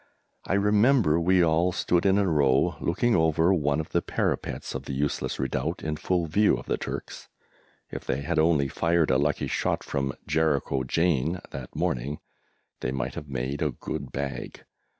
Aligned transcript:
I 0.45 0.55
remember 0.55 1.19
we 1.19 1.43
all 1.43 1.71
stood 1.71 2.07
in 2.07 2.17
a 2.17 2.25
row 2.27 2.75
looking 2.81 3.15
over 3.15 3.53
one 3.53 3.79
of 3.79 3.89
the 3.89 4.01
parapets 4.01 4.73
of 4.73 4.85
the 4.85 4.93
useless 4.93 5.37
redoubt 5.37 5.83
in 5.83 5.95
full 5.95 6.25
view 6.25 6.57
of 6.57 6.65
the 6.65 6.79
Turks; 6.79 7.27
if 7.91 8.03
they 8.05 8.21
had 8.21 8.39
only 8.39 8.67
fired 8.67 9.11
a 9.11 9.19
lucky 9.19 9.45
shot 9.45 9.83
from 9.83 10.13
"Jericho 10.25 10.83
Jane" 10.85 11.39
that 11.51 11.75
morning 11.75 12.17
they 12.79 12.91
might 12.91 13.13
have 13.13 13.29
made 13.29 13.61
a 13.61 13.69
good 13.69 14.11
bag! 14.11 14.63